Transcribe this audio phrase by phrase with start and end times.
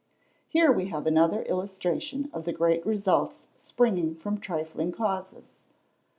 [0.49, 5.59] Here we have another illustration of the great results springing from trifling causes.